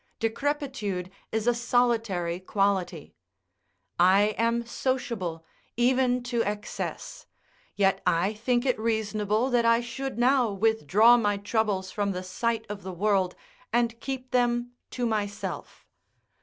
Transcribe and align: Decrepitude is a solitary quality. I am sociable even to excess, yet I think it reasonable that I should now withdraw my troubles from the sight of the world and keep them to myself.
Decrepitude 0.19 1.11
is 1.31 1.45
a 1.45 1.53
solitary 1.53 2.39
quality. 2.39 3.13
I 3.99 4.33
am 4.35 4.65
sociable 4.65 5.45
even 5.77 6.23
to 6.23 6.41
excess, 6.43 7.27
yet 7.75 8.01
I 8.03 8.33
think 8.33 8.65
it 8.65 8.79
reasonable 8.79 9.51
that 9.51 9.63
I 9.63 9.79
should 9.79 10.17
now 10.17 10.49
withdraw 10.53 11.17
my 11.17 11.37
troubles 11.37 11.91
from 11.91 12.13
the 12.13 12.23
sight 12.23 12.65
of 12.67 12.81
the 12.81 12.91
world 12.91 13.35
and 13.71 13.99
keep 13.99 14.31
them 14.31 14.71
to 14.89 15.05
myself. 15.05 15.85